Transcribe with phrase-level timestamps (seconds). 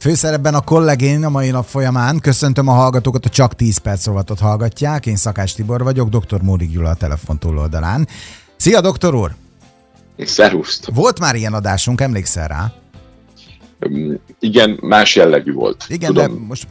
[0.00, 2.18] Főszerepben a kollégén a mai nap folyamán.
[2.18, 5.06] Köszöntöm a hallgatókat, a Csak 10 perc rovatot hallgatják.
[5.06, 6.42] Én Szakás Tibor vagyok, dr.
[6.42, 8.08] Móri Gyula a telefon túloldalán.
[8.56, 9.34] Szia, doktor úr!
[10.18, 10.90] Szeruszt!
[10.94, 12.72] Volt már ilyen adásunk, emlékszel rá?
[14.38, 15.84] Igen, más jellegű volt.
[15.88, 16.34] Igen, Tudom.
[16.34, 16.66] de most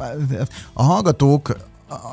[0.73, 1.57] a hallgatók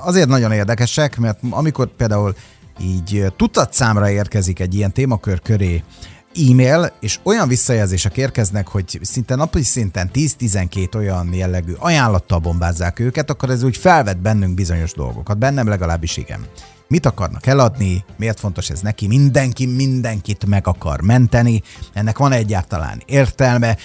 [0.05, 2.35] azért nagyon érdekesek, mert amikor például
[2.80, 5.83] így tucat számra érkezik egy ilyen témakör köré
[6.50, 13.31] e-mail, és olyan visszajelzések érkeznek, hogy szinte napi szinten 10-12 olyan jellegű ajánlattal bombázzák őket,
[13.31, 15.39] akkor ez úgy felvet bennünk bizonyos dolgokat.
[15.39, 16.46] Bennem legalábbis igen.
[16.89, 21.62] Mit akarnak eladni, miért fontos ez neki, mindenki mindenkit meg akar menteni,
[21.93, 23.76] ennek van egyáltalán értelme,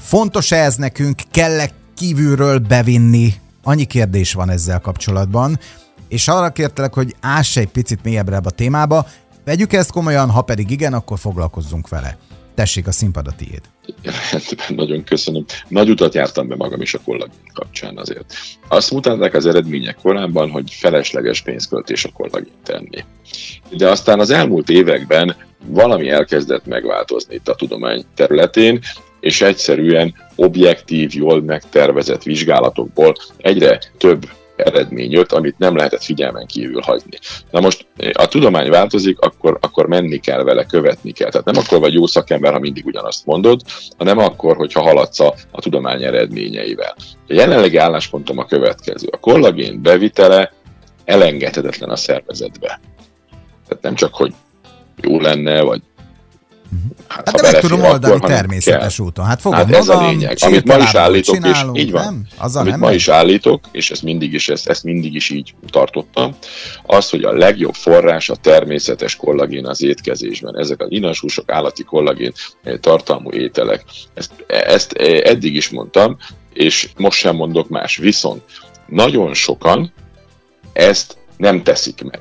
[0.00, 5.58] fontos-e ez nekünk, kell-e kívülről bevinni, annyi kérdés van ezzel kapcsolatban,
[6.08, 9.06] és arra kértelek, hogy áss egy picit mélyebbre a témába,
[9.44, 12.16] Vegyük ezt komolyan, ha pedig igen, akkor foglalkozzunk vele.
[12.54, 13.60] Tessék, a színpad a tiéd.
[14.76, 15.44] Nagyon köszönöm.
[15.68, 18.34] Nagy utat jártam be magam is a kollagén kapcsán azért.
[18.68, 23.04] Azt mutatták az eredmények korábban, hogy felesleges pénzköltés a kollagén tenni.
[23.70, 28.80] De aztán az elmúlt években valami elkezdett megváltozni itt a tudomány területén,
[29.20, 36.80] és egyszerűen objektív, jól megtervezett vizsgálatokból egyre több eredmény jött, amit nem lehetett figyelmen kívül
[36.80, 37.18] hagyni.
[37.50, 41.30] Na most eh, a tudomány változik, akkor, akkor menni kell vele, követni kell.
[41.30, 43.60] Tehát nem akkor vagy jó szakember, ha mindig ugyanazt mondod,
[43.98, 46.94] hanem akkor, hogyha haladsz a, a tudomány eredményeivel.
[46.98, 49.08] A jelenlegi álláspontom a következő.
[49.10, 50.52] A kollagén bevitele
[51.04, 52.80] elengedhetetlen a szervezetbe.
[53.68, 54.32] Tehát nem csak, hogy
[55.00, 55.82] jó lenne, vagy
[57.08, 59.06] Hát, hát de meg tudom oldani akkor, természetes kell.
[59.06, 59.24] úton.
[59.24, 60.36] Hát fogom hát ez magam, a lényeg.
[60.40, 62.04] Amit ma is állítok, és így van.
[62.04, 62.26] Nem?
[62.38, 65.54] Az amit nem ma is állítok, és ezt mindig is, ezt, ezt mindig is így
[65.70, 66.36] tartottam,
[66.82, 70.58] az, hogy a legjobb forrás a természetes kollagén az étkezésben.
[70.58, 72.32] Ezek az inasúsok, állati kollagén
[72.62, 73.84] eh, tartalmú ételek.
[74.14, 76.16] Ezt, ezt eh, eddig is mondtam,
[76.52, 77.96] és most sem mondok más.
[77.96, 78.42] Viszont
[78.86, 79.92] nagyon sokan
[80.72, 82.20] ezt nem teszik meg.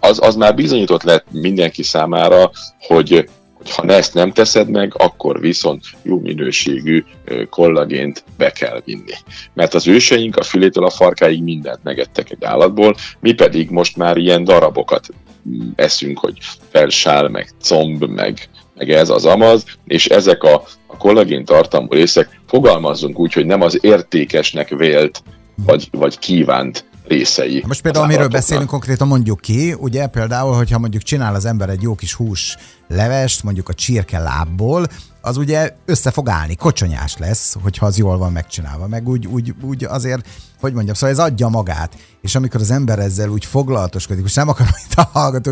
[0.00, 3.28] Az, az már bizonyított lett mindenki számára, hogy
[3.70, 7.04] ha ezt nem teszed meg, akkor viszont jó minőségű
[7.50, 9.12] kollagént be kell vinni.
[9.54, 14.16] Mert az őseink a fülétől a farkáig mindent megettek egy állatból, mi pedig most már
[14.16, 15.08] ilyen darabokat
[15.48, 16.38] mm, eszünk, hogy
[16.70, 22.40] felsál, meg comb, meg, meg ez az amaz, és ezek a, a kollagén tartalmú részek,
[22.46, 25.22] fogalmazzunk úgy, hogy nem az értékesnek vélt,
[25.66, 27.62] vagy, vagy kívánt részei.
[27.66, 31.82] Most például, amiről beszélünk konkrétan, mondjuk ki, ugye például, hogyha mondjuk csinál az ember egy
[31.82, 32.56] jó kis hús
[32.88, 34.86] levest, mondjuk a csirke lábból,
[35.20, 39.54] az ugye össze fog állni, kocsonyás lesz, hogyha az jól van megcsinálva, meg úgy, úgy,
[39.62, 40.28] úgy azért,
[40.60, 44.48] hogy mondjam, szóval ez adja magát, és amikor az ember ezzel úgy foglalatoskodik, most nem
[44.48, 45.50] akarom itt a hallgató,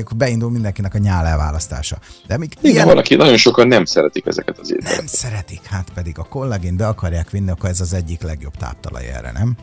[0.00, 1.98] akkor beindul mindenkinek a nyál elválasztása.
[2.26, 2.86] De még Igen, ilyen...
[2.86, 4.96] valaki, nagyon sokan nem szeretik ezeket az ételeket.
[4.96, 9.06] Nem szeretik, hát pedig a kollagén be akarják vinni, akkor ez az egyik legjobb táptalaj
[9.06, 9.56] erre, nem?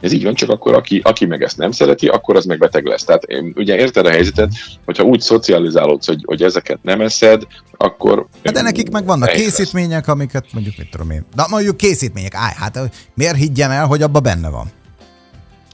[0.00, 2.84] Ez így van, csak akkor aki, aki meg ezt nem szereti, akkor az meg beteg
[2.84, 3.04] lesz.
[3.04, 4.52] Tehát ugye érted a helyzetet,
[4.84, 8.26] hogyha úgy szocializálódsz, hogy, hogy ezeket nem eszed, akkor...
[8.44, 10.08] Hát de nekik meg vannak készítmények, lesz.
[10.08, 11.24] amiket mondjuk mit tudom én.
[11.34, 12.78] Na mondjuk készítmények, állj, hát
[13.14, 14.66] miért higgyen el, hogy abban benne van?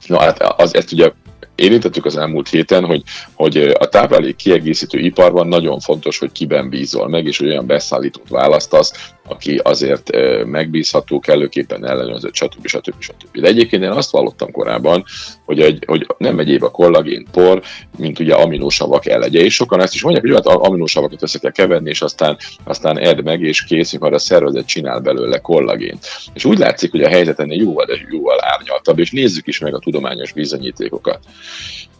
[0.07, 1.11] Na hát az, ezt ugye
[1.55, 3.03] érintettük az elmúlt héten, hogy,
[3.33, 8.29] hogy a táplálék kiegészítő iparban nagyon fontos, hogy kiben bízol meg, és hogy olyan beszállítót
[8.29, 10.09] választasz, aki azért
[10.45, 12.67] megbízható, kellőképpen ellenőrzött, stb.
[12.67, 12.93] stb.
[12.99, 13.39] stb.
[13.39, 15.03] De egyébként én azt vallottam korábban,
[15.45, 17.61] hogy, egy, hogy nem egyéb a kollagén por,
[17.97, 21.89] mint ugye aminósavak elegye, és sokan ezt is mondják, hogy hát aminósavakat össze kell keverni,
[21.89, 26.05] és aztán, aztán edd meg, és kész, mikor a szervezet csinál belőle kollagént.
[26.33, 29.75] És úgy látszik, hogy a helyzet ennél jóval, de jóval árnyaltabb, és nézzük is meg
[29.75, 31.19] a tudományos bizonyítékokat.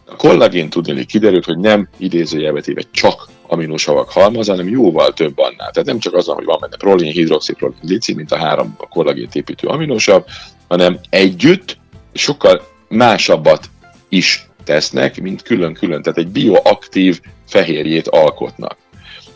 [0.06, 5.70] A kollagén tudni kiderült, hogy nem idézőjelvetéve csak aminosavak halmaz, hanem jóval több annál.
[5.70, 9.34] Tehát nem csak az, hogy van benne prolin, hidroxiprolin, lici, mint a három a kollagént
[9.34, 10.24] építő aminosav,
[10.68, 11.78] hanem együtt
[12.12, 13.70] sokkal másabbat
[14.08, 16.02] is tesznek, mint külön-külön.
[16.02, 18.76] Tehát egy bioaktív fehérjét alkotnak.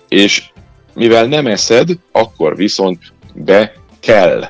[0.09, 0.45] És
[0.95, 2.99] mivel nem eszed, akkor viszont
[3.35, 4.45] be kell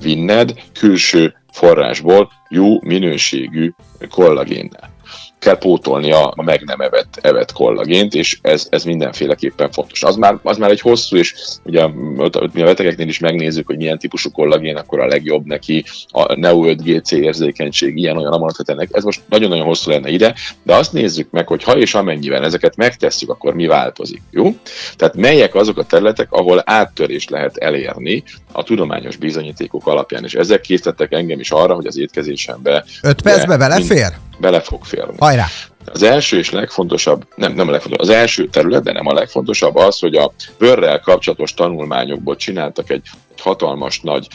[0.00, 3.72] vinned külső forrásból jó minőségű
[4.10, 4.93] kollagénnel
[5.44, 10.02] kell pótolni a meg nem evett, evett kollagént, és ez, ez mindenféleképpen fontos.
[10.02, 11.86] Az már, az már egy hosszú, és ugye
[12.52, 16.66] mi a betegeknél is megnézzük, hogy milyen típusú kollagén akkor a legjobb neki, a Neo
[16.66, 18.88] 5 GC érzékenység, ilyen olyan amarat ennek.
[18.92, 22.76] Ez most nagyon-nagyon hosszú lenne ide, de azt nézzük meg, hogy ha és amennyiben ezeket
[22.76, 24.22] megtesszük, akkor mi változik.
[24.30, 24.56] Jó?
[24.96, 30.60] Tehát melyek azok a területek, ahol áttörést lehet elérni a tudományos bizonyítékok alapján, és ezek
[30.60, 32.84] készítettek engem is arra, hogy az étkezésembe...
[33.02, 34.12] 5 percbe belefér?
[34.38, 35.14] Bele fog férni.
[35.18, 35.46] Hajrá!
[35.92, 39.76] Az első és legfontosabb, nem, nem a legfontosabb, az első terület, de nem a legfontosabb
[39.76, 44.26] az, hogy a bőrrel kapcsolatos tanulmányokból csináltak egy, egy hatalmas nagy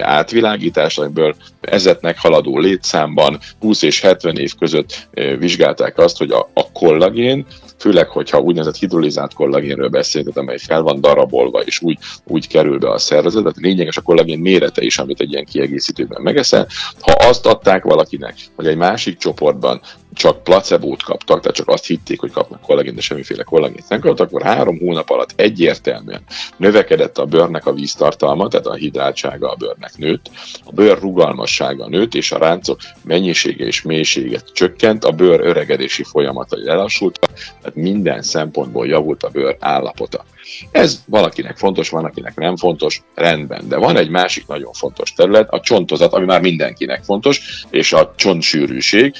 [0.00, 5.08] átvilágítás, amiből ezetnek haladó létszámban 20 és 70 év között
[5.38, 7.46] vizsgálták azt, hogy a, a kollagén
[7.82, 12.90] főleg, hogyha úgynevezett hidrolizált kollagénről beszélünk, amely fel van darabolva, és úgy, úgy kerül be
[12.90, 13.52] a szervezetbe.
[13.56, 16.66] Lényeges a kollagén mérete is, amit egy ilyen kiegészítőben megeszel.
[17.00, 19.80] Ha azt adták valakinek, hogy egy másik csoportban
[20.14, 24.26] csak placebót kaptak, tehát csak azt hitték, hogy kapnak kollagént, de semmiféle kollagént nem kaptak,
[24.26, 26.22] akkor három hónap alatt egyértelműen
[26.56, 30.30] növekedett a bőrnek a víztartalma, tehát a hidrátsága a bőrnek nőtt,
[30.64, 36.64] a bőr rugalmassága nőtt, és a ráncok mennyisége és mélysége csökkent, a bőr öregedési folyamatai
[36.64, 40.24] lelassultak, tehát minden szempontból javult a bőr állapota.
[40.70, 43.68] Ez valakinek fontos, van, akinek nem fontos, rendben.
[43.68, 48.14] De van egy másik nagyon fontos terület, a csontozat, ami már mindenkinek fontos, és a
[48.16, 49.14] csontsűrűség,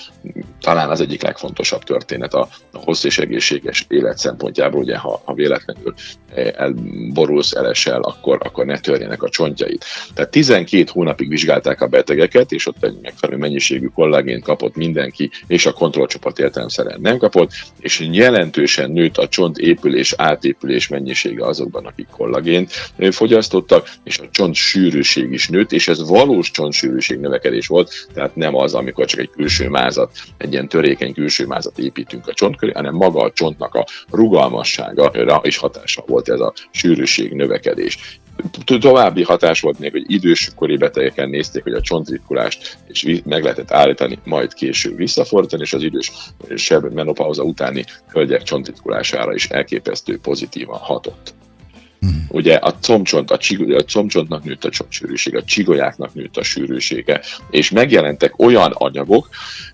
[0.60, 5.34] talán az egyik legfontosabb történet a, a hosszú és egészséges élet szempontjából, ugye ha, ha
[5.34, 5.94] véletlenül
[6.34, 9.84] eh, elborulsz, elesel, akkor, akkor ne törjenek a csontjait.
[10.14, 15.66] Tehát 12 hónapig vizsgálták a betegeket, és ott egy megfelelő mennyiségű kollagént kapott mindenki, és
[15.66, 22.06] a kontrollcsoport értelemszerűen nem kapott, és jelentősen nőtt a csont épülés, átépülés mennyisége azokban, akik
[22.06, 22.72] kollagént
[23.10, 28.54] fogyasztottak, és a csont sűrűség is nőtt, és ez valós csontsűrűség növekedés volt, tehát nem
[28.56, 32.72] az, amikor csak egy külső mázat, egy ilyen törékeny külső mázat építünk a csont köré,
[32.72, 38.20] hanem maga a csontnak a rugalmassága is hatása volt ez a sűrűség növekedés.
[38.64, 44.18] További hatás volt még, hogy időskori betegeken nézték, hogy a csontritkulást és meg lehetett állítani,
[44.24, 46.12] majd később visszafordítani, és az idős
[46.54, 51.34] sebb menopauza utáni hölgyek csontritkulására is elképesztő pozitívan hatott.
[52.06, 52.08] Mm.
[52.28, 57.20] Ugye a combcsont, a, csig, a combcsontnak nőtt a csontsűrűsége, a csigolyáknak nőtt a sűrűsége,
[57.50, 59.28] és megjelentek olyan anyagok,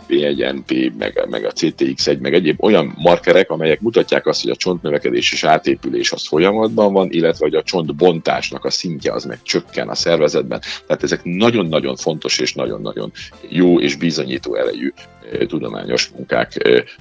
[0.08, 5.32] P1NP, meg, meg a CTX1, meg egyéb olyan markerek, amelyek mutatják azt, hogy a csontnövekedés
[5.32, 9.94] és átépülés az folyamatban van, illetve hogy a csontbontásnak a szintje az meg csökken a
[9.94, 10.60] szervezetben.
[10.86, 13.12] Tehát ezek nagyon-nagyon fontos és nagyon-nagyon
[13.48, 14.92] jó és bizonyító erejű
[15.46, 16.52] tudományos munkák,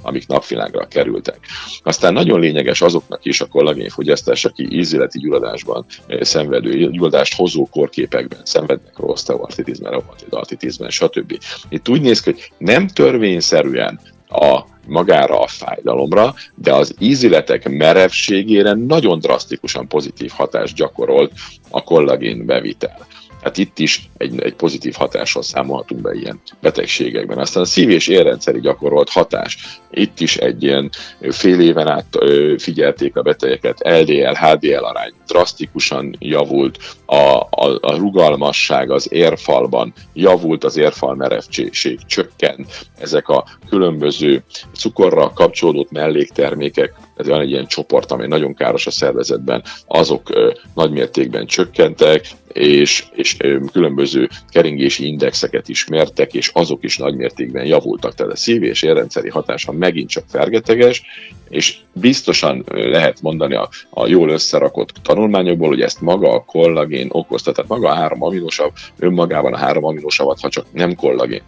[0.02, 1.40] amik napvilágra kerültek.
[1.84, 5.86] Aztán nagyon lényeges azoknak is a kollagénfogyasztás, aki ízületi gyulladásban
[6.22, 11.40] szenvedő, gyulladást hozó korképekben szenvednek rossz teoartitizmen, reumatoid stb.
[11.70, 18.74] Itt úgy néz ki, hogy nem törvényszerűen a magára a fájdalomra, de az íziletek merevségére
[18.74, 21.32] nagyon drasztikusan pozitív hatást gyakorolt
[21.70, 23.08] a kollagén bevitel.
[23.48, 27.38] Hát itt is egy, egy pozitív hatással számolhatunk be ilyen betegségekben.
[27.38, 29.80] Aztán a szív- és érrendszeri gyakorolt hatás.
[29.92, 30.90] Itt is egy ilyen
[31.30, 32.18] fél éven át
[32.58, 40.64] figyelték a betegeket, LDL, HDL arány drasztikusan javult, a, a, a rugalmasság az érfalban javult,
[40.64, 48.12] az érfal merevség csökkent, ezek a különböző cukorra kapcsolódott melléktermékek, ez van egy ilyen csoport,
[48.12, 53.38] ami nagyon káros a szervezetben, azok ö, nagymértékben csökkentek, és, és
[53.72, 58.14] különböző keringési indexeket is mértek, és azok is nagymértékben javultak.
[58.14, 61.04] Tehát a szív- és érrendszeri hatása megint csak fergeteges,
[61.50, 67.52] és biztosan lehet mondani a, a jól összerakott tanulmányokból, hogy ezt maga a kollagén okozta,
[67.52, 71.42] tehát maga a három aminosav önmagában a három aminosavat, ha csak nem kollagén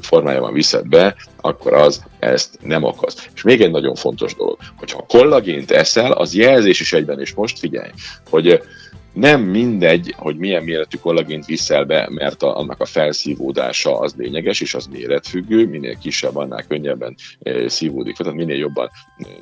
[0.00, 3.28] formájában viszed be, akkor az ezt nem okoz.
[3.34, 7.58] És még egy nagyon fontos dolog, hogyha kollagént eszel, az jelzés is egyben, és most
[7.58, 7.90] figyelj,
[8.30, 8.62] hogy
[9.14, 14.60] nem mindegy, hogy milyen méretű kollagént viszel be, mert a, annak a felszívódása az lényeges,
[14.60, 17.14] és az méretfüggő, minél kisebb, annál könnyebben
[17.66, 18.90] szívódik, tehát minél jobban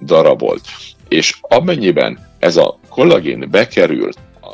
[0.00, 0.60] darabolt.
[1.08, 4.10] És amennyiben ez a kollagén bekerül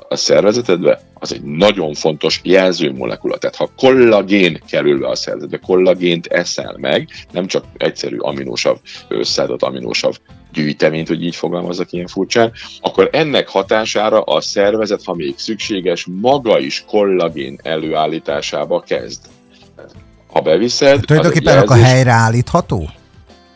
[0.09, 3.37] a szervezetedbe, az egy nagyon fontos jelzőmolekula.
[3.37, 8.76] Tehát ha kollagén kerül be a szervezetbe, kollagént eszel meg, nem csak egyszerű aminósav,
[9.09, 10.17] összeadott aminósav
[10.52, 16.59] gyűjteményt, hogy így fogalmazok ilyen furcsán, akkor ennek hatására a szervezet, ha még szükséges, maga
[16.59, 19.21] is kollagén előállításába kezd.
[20.26, 21.00] Ha beviszed...
[21.00, 22.90] Tulajdonképpen akkor helyreállítható?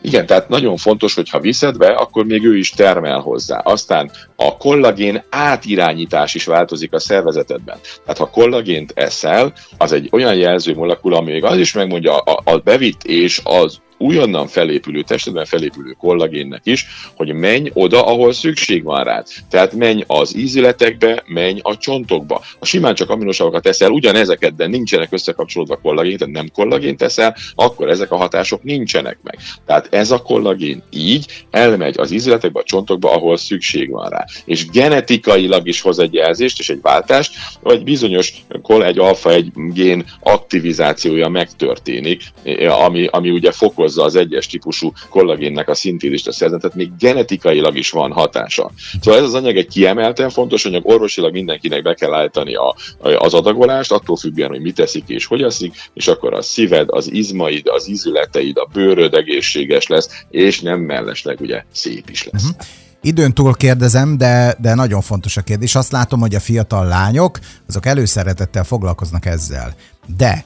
[0.05, 3.57] Igen, tehát nagyon fontos, hogy ha viszed be, akkor még ő is termel hozzá.
[3.57, 7.77] Aztán a kollagén átirányítás is változik a szervezetedben.
[8.03, 12.41] Tehát ha kollagént eszel, az egy olyan jelző molekula, ami még az is megmondja, a,
[12.43, 18.83] a bevitt és az újonnan felépülő testedben felépülő kollagénnek is, hogy menj oda, ahol szükség
[18.83, 19.27] van rád.
[19.49, 22.41] Tehát menj az ízületekbe, menj a csontokba.
[22.59, 27.89] Ha simán csak aminosavokat teszel, ugyanezeket, de nincsenek összekapcsolódva kollagén, tehát nem kollagén teszel, akkor
[27.89, 29.37] ezek a hatások nincsenek meg.
[29.65, 34.25] Tehát ez a kollagén így elmegy az ízületekbe, a csontokba, ahol szükség van rá.
[34.45, 38.33] És genetikailag is hoz egy jelzést és egy váltást, vagy bizonyos
[38.67, 42.21] egy alfa, egy gén aktivizációja megtörténik,
[42.69, 46.97] ami, ami ugye fokoz fokozza az egyes típusú kollagénnek a szintézist a szervezetet, tehát még
[46.99, 48.71] genetikailag is van hatása.
[49.01, 52.75] Szóval ez az anyag egy kiemelten fontos anyag, orvosilag mindenkinek be kell állítani a,
[53.17, 57.11] az adagolást, attól függően, hogy mit teszik és hogy eszik, és akkor a szíved, az
[57.11, 62.43] izmaid, az ízületeid, a bőröd egészséges lesz, és nem mellesleg ugye szép is lesz.
[62.43, 62.65] Uh-huh.
[63.01, 65.75] Időn túl kérdezem, de, de nagyon fontos a kérdés.
[65.75, 69.73] Azt látom, hogy a fiatal lányok, azok előszeretettel foglalkoznak ezzel.
[70.17, 70.45] De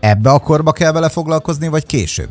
[0.00, 2.28] ebbe a korba kell vele foglalkozni, vagy később?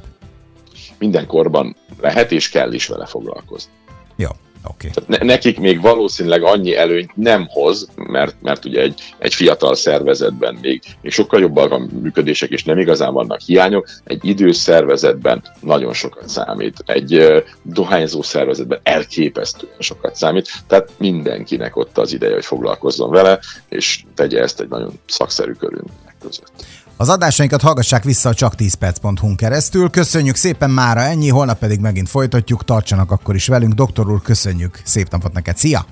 [0.97, 3.71] Minden korban lehet és kell is vele foglalkozni.
[4.15, 4.29] Jó.
[4.67, 4.89] Okay.
[5.07, 10.57] Ne, nekik még valószínűleg annyi előnyt nem hoz, mert, mert ugye egy, egy fiatal szervezetben
[10.61, 13.87] még, még sokkal jobbak a működések, és nem igazán vannak hiányok.
[14.03, 16.83] Egy idős szervezetben nagyon sokat számít.
[16.85, 20.49] Egy uh, dohányzó szervezetben elképesztően sokat számít.
[20.67, 26.15] Tehát mindenkinek ott az ideje, hogy foglalkozzon vele, és tegye ezt egy nagyon szakszerű körülmények
[26.21, 26.65] között.
[26.97, 29.89] Az adásainkat hallgassák vissza a csak 10 perc.hu keresztül.
[29.89, 33.73] Köszönjük szépen mára ennyi, holnap pedig megint folytatjuk, tartsanak akkor is velünk.
[33.73, 35.85] Doktor úr, köszönjük, szép napot neked, szia!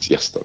[0.00, 0.40] Sziasztok!